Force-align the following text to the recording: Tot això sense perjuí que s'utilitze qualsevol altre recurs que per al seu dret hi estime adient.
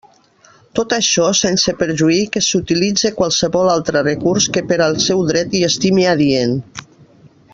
Tot 0.77 0.93
això 0.95 1.25
sense 1.39 1.73
perjuí 1.81 2.17
que 2.37 2.41
s'utilitze 2.45 3.11
qualsevol 3.19 3.71
altre 3.75 4.03
recurs 4.09 4.49
que 4.57 4.65
per 4.73 4.81
al 4.87 4.99
seu 5.05 5.23
dret 5.33 5.55
hi 5.59 5.65
estime 5.69 6.09
adient. 6.17 6.59